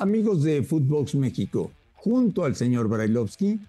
[0.00, 3.60] Amigos de Footbox México, junto al señor Brailovsky,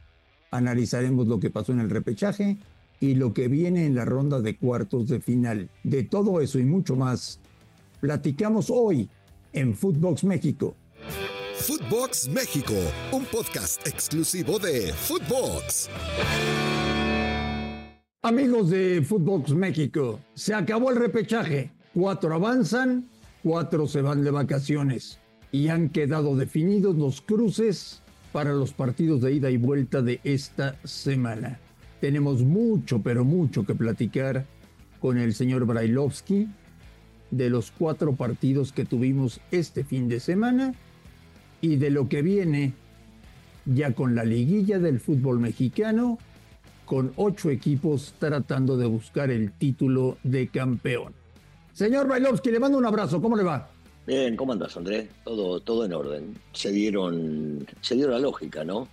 [0.50, 2.58] analizaremos lo que pasó en el repechaje
[3.02, 5.70] y lo que viene en la ronda de cuartos de final.
[5.84, 7.42] De todo eso y mucho más,
[8.00, 9.10] platicamos hoy
[9.52, 10.74] en Footbox México.
[11.56, 12.76] Footbox México,
[13.12, 15.90] un podcast exclusivo de Footbox.
[18.22, 21.74] Amigos de Footbox México, se acabó el repechaje.
[21.94, 23.10] Cuatro avanzan,
[23.44, 25.21] cuatro se van de vacaciones
[25.52, 28.02] y han quedado definidos los cruces
[28.32, 31.60] para los partidos de ida y vuelta de esta semana.
[32.00, 34.46] Tenemos mucho, pero mucho que platicar
[35.00, 36.48] con el señor Brailovsky
[37.32, 40.74] de los cuatro partidos que tuvimos este fin de semana
[41.62, 42.74] y de lo que viene
[43.66, 46.18] ya con la liguilla del fútbol mexicano,
[46.86, 51.14] con ocho equipos tratando de buscar el título de campeón.
[51.74, 53.70] Señor Brailovsky, le mando un abrazo, ¿cómo le va?
[54.06, 55.10] Bien, ¿cómo andas, Andrés?
[55.24, 56.36] Todo, todo en orden.
[56.54, 58.88] Se dieron, se dio la lógica, ¿no?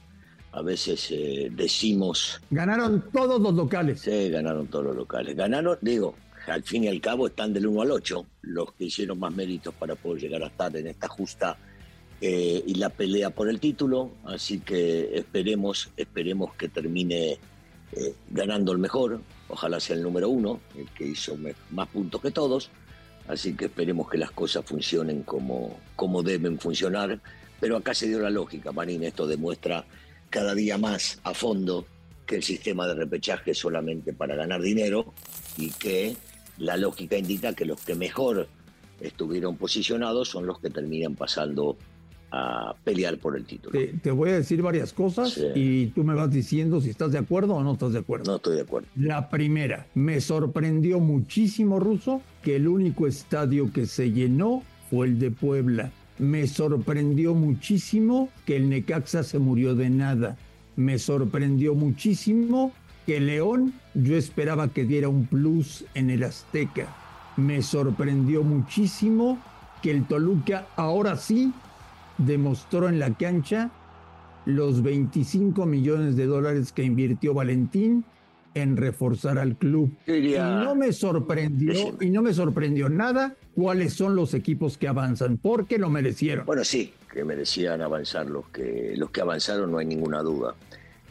[0.52, 2.40] A veces eh, decimos.
[2.50, 4.00] Ganaron todos los locales.
[4.00, 5.34] Sí, ganaron todos los locales.
[5.34, 6.14] Ganaron, digo,
[6.46, 9.74] al fin y al cabo están del 1 al 8 los que hicieron más méritos
[9.74, 11.56] para poder llegar a estar en esta justa
[12.20, 14.10] eh, y la pelea por el título.
[14.24, 17.38] Así que esperemos, esperemos que termine
[17.92, 19.20] eh, ganando el mejor.
[19.48, 21.34] Ojalá sea el número uno, el que hizo
[21.70, 22.70] más puntos que todos
[23.28, 27.20] Así que esperemos que las cosas funcionen como, como deben funcionar.
[27.60, 29.04] Pero acá se dio la lógica, Marín.
[29.04, 29.84] Esto demuestra
[30.30, 31.86] cada día más a fondo
[32.26, 35.12] que el sistema de repechaje es solamente para ganar dinero
[35.56, 36.16] y que
[36.58, 38.48] la lógica indica que los que mejor
[39.00, 41.76] estuvieron posicionados son los que terminan pasando
[42.30, 43.78] a pelear por el título.
[44.02, 47.54] Te, voy a decir varias cosas y tú me vas diciendo si estás de acuerdo
[47.54, 48.30] o no estás de acuerdo.
[48.30, 48.88] No estoy de acuerdo.
[48.96, 55.18] La primera, me sorprendió muchísimo, Ruso, que el único estadio que se llenó fue el
[55.18, 55.90] de Puebla.
[56.18, 60.36] Me sorprendió muchísimo que el Necaxa se murió de nada.
[60.76, 62.72] Me sorprendió muchísimo
[63.06, 66.94] que León yo esperaba que diera un plus en el Azteca.
[67.36, 69.38] Me sorprendió muchísimo
[69.80, 71.52] que el Toluca ahora sí
[72.18, 73.70] demostró en la cancha
[74.44, 78.04] los 25 millones de dólares que invirtió Valentín
[78.54, 79.92] en reforzar al club.
[80.06, 85.36] Y no me sorprendió, y no me sorprendió nada cuáles son los equipos que avanzan,
[85.36, 86.46] porque lo merecieron.
[86.46, 90.54] Bueno, sí, que merecían avanzar los que, los que avanzaron, no hay ninguna duda.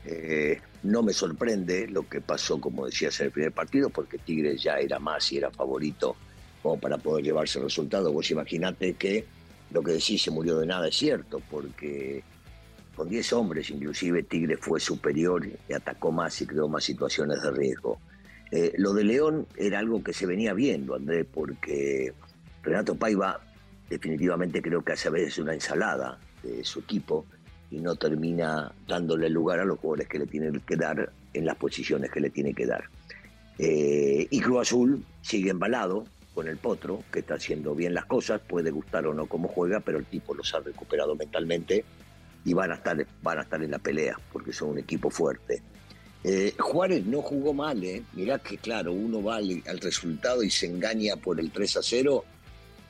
[0.06, 4.62] Eh, no me sorprende lo que pasó, como decías, en el primer partido, porque Tigres
[4.63, 6.16] ya era más y era favorito
[6.63, 8.12] como para poder llevarse el resultado.
[8.12, 9.25] Vos imaginate que
[9.72, 12.23] lo que decís se murió de nada es cierto, porque
[12.95, 17.51] con 10 hombres inclusive Tigre fue superior y atacó más y creó más situaciones de
[17.51, 18.00] riesgo.
[18.51, 22.13] Eh, lo de León era algo que se venía viendo, Andrés, porque
[22.63, 23.41] Renato Paiva
[23.89, 27.25] definitivamente creo que hace a veces una ensalada de su equipo
[27.69, 31.55] y no termina dándole lugar a los jugadores que le tienen que dar en las
[31.57, 32.85] posiciones que le tiene que dar.
[33.59, 36.05] Eh, y Cruz Azul sigue embalado,
[36.38, 39.80] con el Potro, que está haciendo bien las cosas, puede gustar o no cómo juega,
[39.80, 41.84] pero el tipo los ha recuperado mentalmente
[42.46, 45.64] y van a estar, van a estar en la pelea, porque son un equipo fuerte.
[46.24, 48.03] Eh, Juárez no jugó mal, ¿eh?
[48.14, 52.24] mirá que claro, uno va al, resultado y se engaña por el 3 a 0,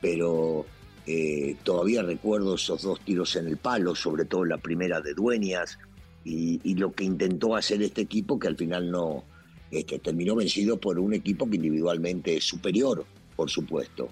[0.01, 0.65] pero
[1.05, 5.79] eh, todavía recuerdo esos dos tiros en el palo, sobre todo la primera de Dueñas,
[6.25, 9.23] y, lo que intentó hacer este equipo que al final no
[9.71, 13.05] este, terminó vencido por un equipo que individualmente es superior
[13.37, 14.09] por supuesto.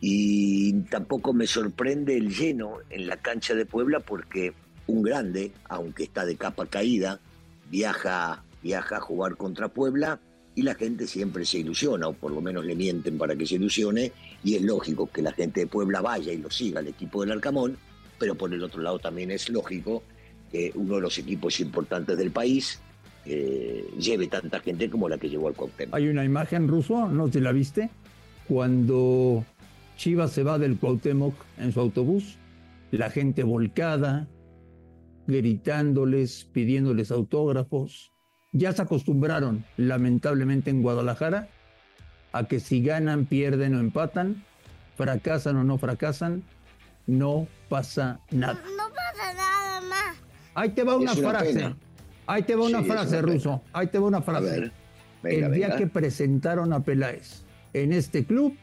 [0.00, 4.52] Y tampoco me sorprende el lleno en la cancha de Puebla porque
[4.86, 7.20] un grande, aunque está de capa caída,
[7.70, 10.20] viaja, viaja a jugar contra Puebla
[10.54, 13.54] y la gente siempre se ilusiona, o por lo menos le mienten para que se
[13.54, 14.10] ilusione,
[14.42, 17.30] y es lógico que la gente de Puebla vaya y lo siga al equipo del
[17.30, 17.76] Arcamón,
[18.18, 20.02] pero por el otro lado también es lógico
[20.50, 22.80] que uno de los equipos importantes del país
[23.24, 25.94] eh, lleve tanta gente como la que llevó al Cuauhtémoc.
[25.94, 27.90] Hay una imagen ruso, ¿no te la viste?
[28.48, 29.44] Cuando
[29.96, 32.38] Chivas se va del Cuauhtémoc en su autobús,
[32.90, 34.26] la gente volcada,
[35.26, 38.12] gritándoles, pidiéndoles autógrafos.
[38.52, 41.48] Ya se acostumbraron, lamentablemente en Guadalajara,
[42.32, 44.42] a que si ganan, pierden o empatan,
[44.96, 46.42] fracasan o no fracasan,
[47.06, 48.62] no pasa nada.
[48.76, 50.16] No, pasa nada más.
[50.54, 51.74] Ahí te va una, frase.
[52.26, 53.62] Ahí te va una frase, Ruso.
[53.72, 54.70] Ahí te va una frase.
[55.22, 58.54] El día que presentaron a Peláez en este club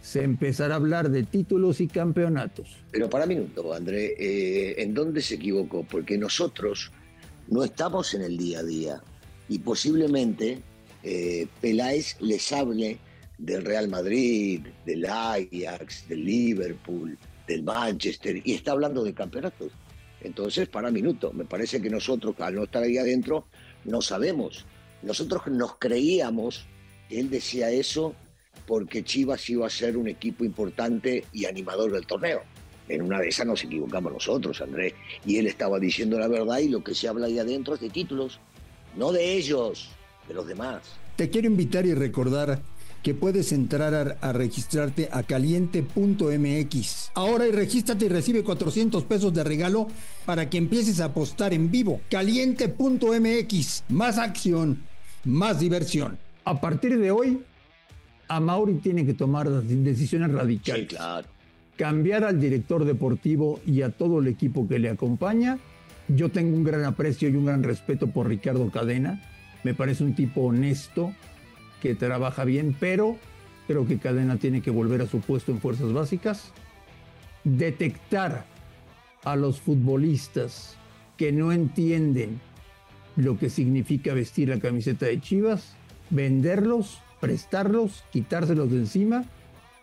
[0.00, 2.76] se empezará a hablar de títulos y campeonatos.
[2.92, 5.84] Pero para minuto, André, eh, ¿en dónde se equivocó?
[5.84, 6.92] Porque nosotros
[7.48, 9.02] no estamos en el día a día
[9.48, 10.60] y posiblemente
[11.02, 12.98] eh, Peláez les hable
[13.38, 19.72] del Real Madrid, del Ajax, del Liverpool, del Manchester, y está hablando de campeonatos.
[20.20, 23.46] Entonces, para minuto, me parece que nosotros, al no estar ahí adentro,
[23.84, 24.64] no sabemos.
[25.02, 26.66] Nosotros nos creíamos
[27.10, 28.14] él decía eso
[28.66, 32.42] porque Chivas iba a ser un equipo importante y animador del torneo.
[32.88, 34.94] En una de esas nos equivocamos nosotros, Andrés.
[35.24, 37.90] Y él estaba diciendo la verdad y lo que se habla ahí adentro es de
[37.90, 38.40] títulos,
[38.96, 39.90] no de ellos,
[40.28, 40.82] de los demás.
[41.16, 42.60] Te quiero invitar y recordar
[43.02, 47.10] que puedes entrar a, registrarte a caliente.mx.
[47.14, 49.86] Ahora y regístrate y recibe 400 pesos de regalo
[50.24, 52.00] para que empieces a apostar en vivo.
[52.10, 53.84] Caliente.mx.
[53.90, 54.82] Más acción,
[55.24, 56.18] más diversión.
[56.46, 57.42] A partir de hoy,
[58.28, 60.88] a Mauri tiene que tomar decisiones radicales.
[60.88, 61.26] Sí, claro.
[61.76, 65.58] Cambiar al director deportivo y a todo el equipo que le acompaña.
[66.06, 69.20] Yo tengo un gran aprecio y un gran respeto por Ricardo Cadena.
[69.64, 71.12] Me parece un tipo honesto,
[71.82, 73.16] que trabaja bien, pero
[73.66, 76.52] creo que Cadena tiene que volver a su puesto en fuerzas básicas,
[77.42, 78.44] detectar
[79.24, 80.76] a los futbolistas
[81.16, 82.40] que no entienden
[83.16, 85.74] lo que significa vestir la camiseta de Chivas,
[86.10, 89.24] venderlos, prestarlos, quitárselos de encima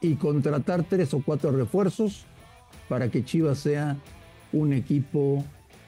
[0.02, 2.26] y contratar tres o cuatro refuerzos
[2.90, 3.98] para que Chivas sea
[4.52, 5.44] un equipo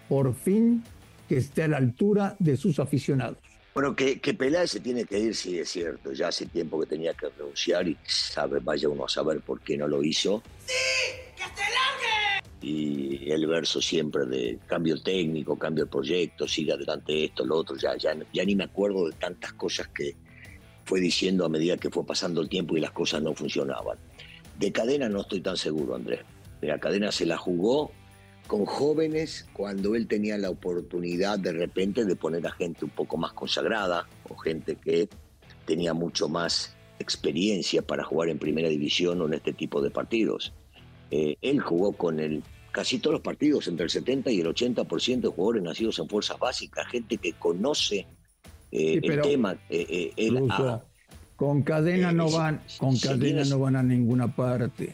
[0.07, 0.83] por fin
[1.27, 3.37] que esté a la altura de sus aficionados.
[3.73, 6.13] Bueno, que, que Peláez se tiene que ir, sí es cierto.
[6.13, 9.75] Ya hace tiempo que tenía que renunciar y sabe, vaya uno a saber por qué
[9.75, 10.41] no lo hizo.
[10.65, 10.73] ¡Sí!
[11.35, 12.41] ¡Que se largue!
[12.61, 17.75] Y el verso siempre de cambio técnico, cambio el proyecto, siga adelante esto, lo otro.
[17.75, 20.15] Ya, ya, ya ni me acuerdo de tantas cosas que
[20.85, 23.97] fue diciendo a medida que fue pasando el tiempo y las cosas no funcionaban.
[24.57, 26.21] De cadena no estoy tan seguro, Andrés.
[26.61, 27.91] La cadena se la jugó
[28.47, 33.17] con jóvenes cuando él tenía la oportunidad de repente de poner a gente un poco
[33.17, 35.09] más consagrada o gente que
[35.65, 40.53] tenía mucho más experiencia para jugar en primera división o en este tipo de partidos.
[41.11, 45.21] Eh, él jugó con el, casi todos los partidos, entre el 70 y el 80%
[45.21, 48.07] de jugadores nacidos en fuerzas básicas, gente que conoce
[48.77, 49.57] eh, el tema.
[49.69, 50.11] Eh,
[51.35, 54.93] con cadena no van, con cadena no van a ninguna parte.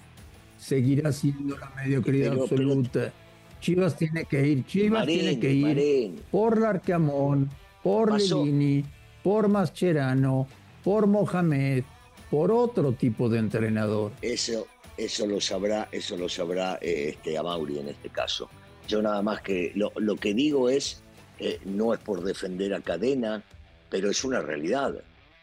[0.58, 3.14] Seguirá siendo la mediocridad absoluta.
[3.60, 7.50] Chivas tiene que ir, Chivas tiene que ir por Larcamón,
[7.84, 8.84] por Levini,
[9.24, 10.48] por Mascherano,
[10.84, 11.84] por Mohamed,
[12.32, 14.14] por otro tipo de entrenador.
[14.22, 14.68] Eso,
[14.98, 18.50] eso lo sabrá, eso lo sabrá eh, este Amauri en este caso.
[18.88, 21.04] Yo nada más que lo, que digo es,
[21.40, 23.44] eh, no es por defender a Cadena,
[23.92, 24.96] pero es una realidad.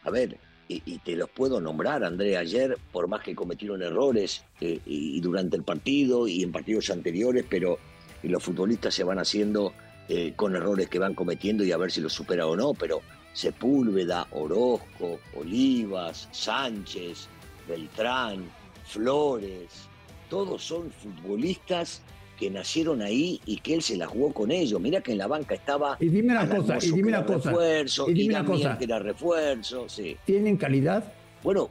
[0.03, 0.37] A ver,
[0.67, 5.55] y, te los puedo nombrar, André, ayer, por más que cometieron errores eh, y durante
[5.55, 7.79] el partido y en partidos anteriores, pero
[8.23, 9.73] los futbolistas se van haciendo
[10.09, 13.01] eh, con errores que van cometiendo y a ver si los supera o no, pero
[13.33, 17.27] Sepúlveda, Orozco, Olivas, Sánchez,
[17.67, 18.49] Beltrán,
[18.85, 19.87] Flores,
[20.29, 22.01] todos son futbolistas
[22.39, 24.79] que nacieron ahí y que él se la jugó con ellos.
[24.79, 25.97] Mira que en la banca estaba.
[25.99, 27.49] Y dime una cosa, y dime una cosa.
[27.49, 28.77] Refuerzo, y dime una cosa.
[28.77, 30.15] Que era refuerzo, sí.
[30.25, 31.03] ¿Tienen calidad?
[31.43, 31.69] Bueno,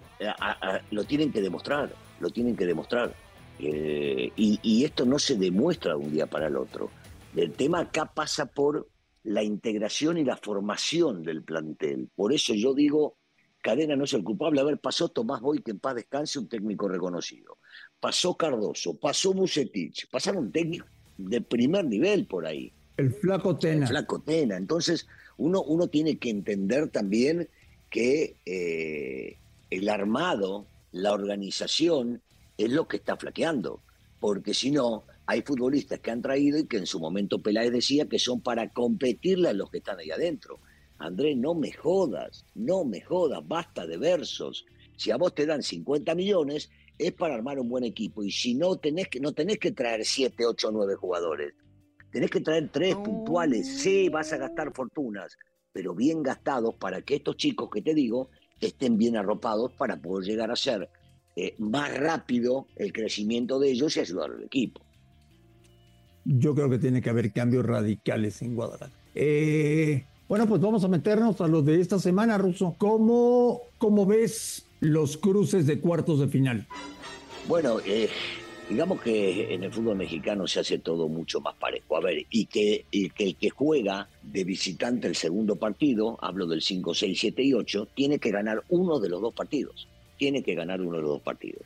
[0.91, 3.15] lo tienen que demostrar, lo tienen que demostrar.
[3.59, 6.91] Eh, y, esto no se demuestra de un día para el otro.
[7.35, 8.89] El tema acá pasa por
[9.25, 12.09] la integración y la formación del plantel.
[12.15, 13.17] Por eso yo digo,
[13.63, 14.61] Cadena no es el culpable.
[14.61, 17.59] A ver, pasó Tomás Boy, que en paz descanse, un técnico reconocido.
[18.01, 22.73] Pasó Cardoso, pasó Musetich, pasaron técnicos de primer nivel por ahí.
[22.97, 23.83] El flaco Tena.
[23.83, 24.57] El flaco Tena.
[24.57, 27.49] Entonces, uno, uno tiene que entender también
[27.91, 29.39] que eh,
[29.71, 32.23] el armado, la organización,
[32.57, 33.81] es lo que está flaqueando,
[34.19, 38.09] porque si no, hay futbolistas que han traído y que en su momento Peláez decía
[38.09, 40.59] que son para competirle a los que están ahí adentro.
[40.99, 44.67] Andrés, no me jodas, no me jodas, basta de versos.
[44.97, 48.23] Si a vos te dan 50 millones, es para armar un buen equipo.
[48.23, 51.55] Y si no, tenés que, no tenés que traer 7, 8, 9 jugadores.
[52.11, 53.67] Tenés que traer tres puntuales.
[53.67, 55.37] Sí, vas a gastar fortunas,
[55.73, 60.27] pero bien gastados para que estos chicos que te digo estén bien arropados para poder
[60.27, 60.89] llegar a ser
[61.37, 64.81] eh, más rápido el crecimiento de ellos y ayudar al equipo.
[66.25, 68.93] Yo creo que tiene que haber cambios radicales en Guadalajara.
[69.15, 72.75] Eh, bueno, pues vamos a meternos a los de esta semana, Russo.
[72.77, 76.67] ¿Cómo, cómo ves los cruces de cuartos de final?
[77.47, 78.09] Bueno, eh,
[78.69, 81.97] digamos que en el fútbol mexicano se hace todo mucho más parejo.
[81.97, 86.95] A ver, y que, el que juega de visitante el segundo partido, hablo del 5,
[86.95, 90.83] 6, 7 y 8, tiene que ganar uno de los dos partidos tiene que ganar
[90.83, 91.63] uno de los dos partidos.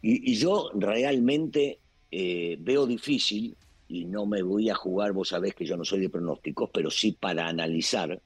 [0.00, 1.78] Y, yo realmente
[2.10, 3.56] eh, veo difícil,
[3.88, 6.90] y no me voy a jugar, vos sabés que yo no soy de pronósticos, pero
[6.90, 8.20] sí para analizar,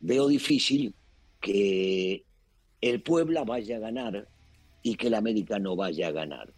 [0.00, 0.94] veo difícil
[1.40, 2.24] que
[2.82, 4.28] el Puebla vaya a ganar
[4.82, 6.52] y que el América no vaya a ganar.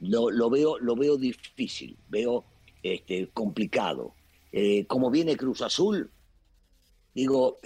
[0.00, 2.44] lo, veo, lo veo difícil, veo
[2.82, 4.14] este, complicado.
[4.52, 6.10] Eh, como viene Cruz Azul,
[7.14, 7.58] digo,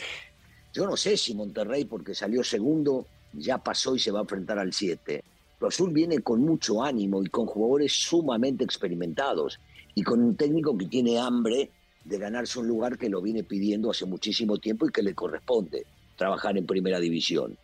[0.74, 4.58] yo no sé si Monterrey, porque salió segundo, ya pasó y se va a enfrentar
[4.58, 5.22] al 7.
[5.58, 9.60] Cruz Azul viene con mucho ánimo y con jugadores sumamente experimentados
[9.94, 11.70] y con un técnico que tiene hambre
[12.04, 15.86] de ganarse un lugar que lo viene pidiendo hace muchísimo tiempo y que le corresponde
[16.16, 17.56] trabajar en primera división.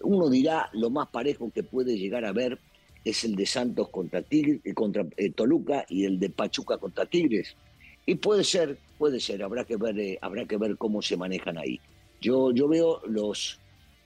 [0.00, 2.58] Uno dirá, lo más parejo que puede llegar a ver
[3.04, 7.06] es el de Santos contra, Tigre, eh, contra eh, Toluca y el de Pachuca contra
[7.06, 7.56] Tigres.
[8.04, 11.58] Y puede ser, puede ser, habrá que ver, eh, habrá que ver cómo se manejan
[11.58, 11.80] ahí.
[12.20, 13.60] Yo, yo veo los,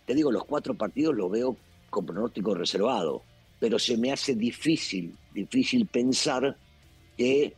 [0.07, 1.57] te digo, los cuatro partidos los veo
[1.89, 3.23] con pronóstico reservado,
[3.59, 6.57] pero se me hace difícil, difícil pensar
[7.17, 7.55] que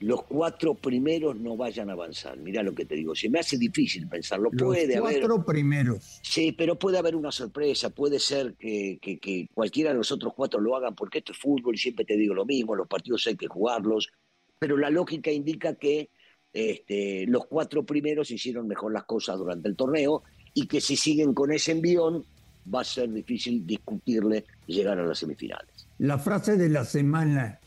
[0.00, 2.36] los cuatro primeros no vayan a avanzar.
[2.38, 4.50] Mira lo que te digo, se me hace difícil pensarlo.
[4.50, 6.20] Puede los cuatro primeros.
[6.22, 10.60] Sí, pero puede haber una sorpresa, puede ser que, que, cualquiera de los otros cuatro
[10.60, 13.36] lo hagan, porque esto es fútbol y siempre te digo lo mismo, los partidos hay
[13.36, 14.12] que jugarlos,
[14.58, 16.10] pero la lógica indica que
[16.52, 20.22] este, los cuatro primeros hicieron mejor las cosas durante el torneo
[20.54, 22.24] y que si siguen con ese envión
[22.72, 25.86] va a ser difícil discutirle llegar a las semifinales.
[25.98, 27.60] La frase de la semana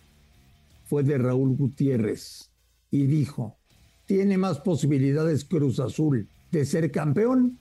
[0.89, 2.49] fue de Raúl Gutiérrez
[2.89, 3.59] y dijo,
[4.07, 7.59] tiene más posibilidades Cruz Azul de ser campeón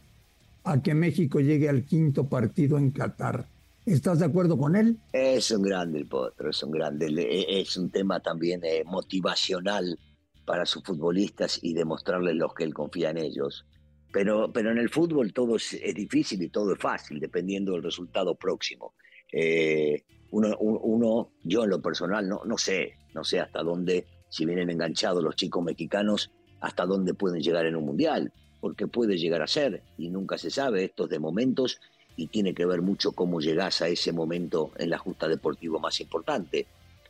[0.65, 3.47] a que México llegue al quinto partido en Qatar.
[3.85, 4.97] ¿Estás de acuerdo con él?
[5.13, 7.07] Es un grande el potro, es un grande.
[7.07, 9.99] E, es un tema también eh, motivacional
[10.47, 13.67] para sus futbolistas y demostrarles los que él confía en ellos.
[14.11, 18.35] Pero, pero en el fútbol todo es, difícil y todo es fácil, dependiendo del resultado
[18.35, 18.95] próximo.
[19.31, 24.45] Eh, uno, uno, yo en lo personal, no, no sé, no sé hasta dónde, si
[24.45, 26.31] vienen enganchados los chicos mexicanos,
[26.61, 30.51] hasta dónde pueden llegar en un mundial, porque puede llegar a ser, y nunca se
[30.51, 31.81] sabe, esto es de momentos,
[32.17, 36.01] y tiene que ver mucho cómo llegás a ese momento en la justa deportiva más
[36.01, 36.67] importante.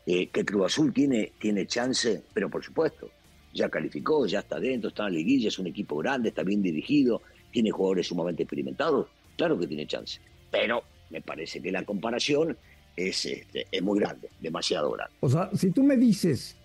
[0.07, 3.11] Eh, que Cruz Azul tiene, tiene chance, pero por supuesto,
[3.55, 6.63] ya calificó, ya está dentro, está en la liguilla, es un equipo grande, está bien
[6.63, 10.21] dirigido, tiene jugadores sumamente experimentados, claro que tiene chance,
[10.51, 12.57] pero me parece que la comparación
[12.99, 15.15] es, este, es muy grande, demasiado grande.
[15.21, 16.57] O sea, si tú me dices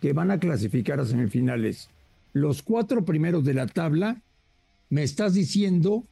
[0.00, 1.88] que van a clasificar a semifinales
[2.32, 4.22] los cuatro primeros de la tabla,
[4.90, 6.04] me estás diciendo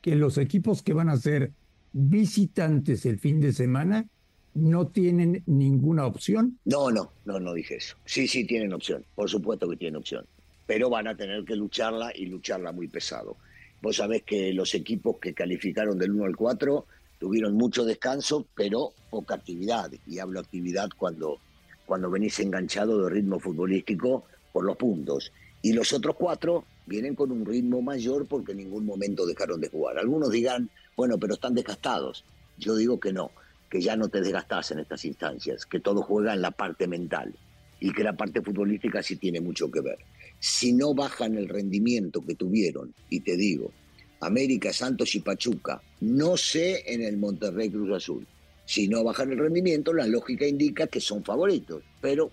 [0.00, 1.52] que los equipos que van a ser
[1.92, 4.08] visitantes el fin de semana
[4.54, 6.58] no tienen ninguna opción?
[6.64, 7.96] No, no, no, no dije eso.
[8.04, 10.26] Sí, sí tienen opción, por supuesto que tienen opción,
[10.66, 13.36] pero van a tener que lucharla y lucharla muy pesado.
[13.82, 16.86] Vos sabés que los equipos que calificaron del 1 al 4
[17.18, 19.90] tuvieron mucho descanso, pero poca actividad.
[20.06, 21.38] Y hablo actividad cuando,
[21.86, 25.32] cuando venís enganchado de ritmo futbolístico por los puntos.
[25.62, 29.68] Y los otros cuatro vienen con un ritmo mayor porque en ningún momento dejaron de
[29.68, 29.98] jugar.
[29.98, 32.24] Algunos digan, bueno, pero están desgastados.
[32.58, 33.30] Yo digo que no,
[33.70, 37.34] que ya no te desgastás en estas instancias, que todo juega en la parte mental
[37.80, 39.98] y que la parte futbolística sí tiene mucho que ver.
[40.38, 43.72] Si no bajan el rendimiento que tuvieron, y te digo,
[44.20, 45.80] América, Santos y Pachuca.
[46.00, 48.26] No sé en el Monterrey Cruz Azul.
[48.64, 51.82] Si no bajan el rendimiento, la lógica indica que son favoritos.
[52.00, 52.30] Pero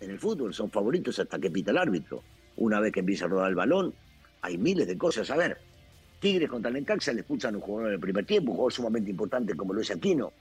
[0.00, 2.22] en el fútbol son favoritos hasta que pita el árbitro.
[2.56, 3.94] Una vez que empieza a rodar el balón,
[4.42, 5.30] hay miles de cosas.
[5.30, 5.58] A ver,
[6.20, 8.72] Tigres contra el Encaxa le expulsan a un jugador en el primer tiempo, un jugador
[8.72, 10.32] sumamente importante como lo es Aquino.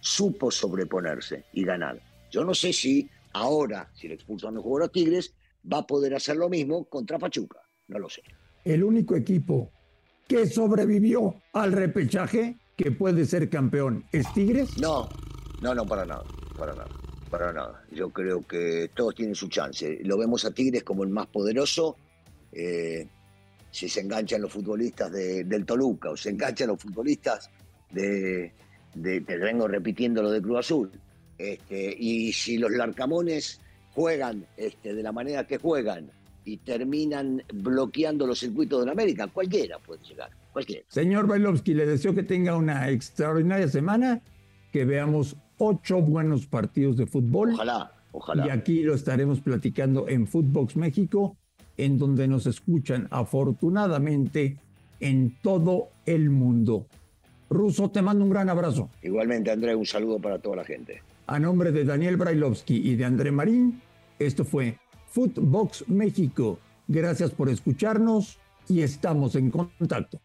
[0.00, 2.00] Supo sobreponerse y ganar.
[2.30, 5.34] Yo no sé si ahora, si le expulsan a un jugador a Tigres,
[5.72, 7.60] va a poder hacer lo mismo contra Pachuca.
[7.88, 8.22] No lo sé.
[8.64, 9.70] El único equipo
[10.26, 14.04] que sobrevivió al repechaje que puede ser campeón.
[14.12, 14.78] ¿Es Tigres?
[14.78, 15.08] No,
[15.60, 16.24] no, no, para nada,
[16.58, 16.90] para nada,
[17.30, 17.84] para nada.
[17.92, 20.00] Yo creo que todos tienen su chance.
[20.04, 21.96] Lo vemos a Tigres como el más poderoso.
[22.52, 23.06] Eh,
[23.70, 27.50] si se enganchan los futbolistas del Toluca o se enganchan los futbolistas
[27.90, 28.52] de,
[28.92, 30.90] te vengo repitiendo lo de Cruz Azul.
[31.36, 33.60] Este, y si los Larcamones
[33.92, 36.10] juegan este, de la manera que juegan
[36.44, 39.26] y terminan bloqueando los circuitos de la América.
[39.28, 40.84] Cualquiera puede llegar, cualquiera.
[40.88, 44.20] Señor Bailovsky, le deseo que tenga una extraordinaria semana,
[44.72, 47.54] que veamos ocho buenos partidos de fútbol.
[47.54, 48.46] Ojalá, ojalá.
[48.46, 51.36] Y aquí lo estaremos platicando en Footbox México,
[51.76, 54.58] en donde nos escuchan afortunadamente
[55.00, 56.86] en todo el mundo.
[57.50, 58.90] Ruso, te mando un gran abrazo.
[59.02, 61.02] Igualmente, André, un saludo para toda la gente.
[61.26, 63.80] A nombre de Daniel Brailovsky y de André Marín,
[64.18, 64.78] esto fue
[65.14, 66.58] Footbox México.
[66.88, 70.20] Gracias por escucharnos y estamos en contacto.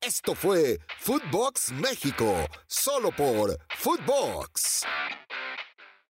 [0.00, 2.32] Esto fue Footbox México,
[2.66, 4.84] solo por Footbox.